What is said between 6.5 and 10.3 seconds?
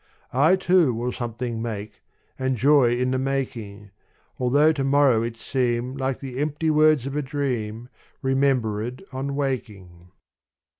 words of a dream Remembered on waking.